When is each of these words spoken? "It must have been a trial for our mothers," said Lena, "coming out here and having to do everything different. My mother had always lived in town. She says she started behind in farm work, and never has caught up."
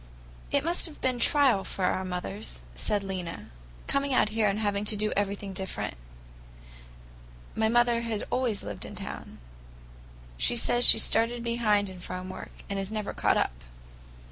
"It 0.49 0.63
must 0.63 0.87
have 0.87 0.99
been 0.99 1.17
a 1.17 1.19
trial 1.19 1.63
for 1.63 1.85
our 1.85 2.03
mothers," 2.03 2.63
said 2.73 3.03
Lena, 3.03 3.51
"coming 3.85 4.15
out 4.15 4.29
here 4.29 4.47
and 4.47 4.57
having 4.57 4.83
to 4.85 4.95
do 4.95 5.11
everything 5.15 5.53
different. 5.53 5.93
My 7.55 7.69
mother 7.69 8.01
had 8.01 8.23
always 8.31 8.63
lived 8.63 8.83
in 8.83 8.95
town. 8.95 9.37
She 10.39 10.55
says 10.55 10.87
she 10.87 10.97
started 10.97 11.43
behind 11.43 11.87
in 11.87 11.99
farm 11.99 12.29
work, 12.29 12.49
and 12.67 12.79
never 12.91 13.11
has 13.11 13.19
caught 13.21 13.37
up." 13.37 13.63